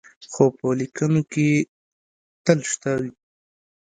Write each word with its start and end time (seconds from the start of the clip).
خو 0.31 0.43
په 0.57 0.67
لیکنو 0.79 1.21
کې 1.31 1.45
یې 1.53 1.67
تل 2.45 2.59
شته 2.71 2.91
وي. 2.99 3.09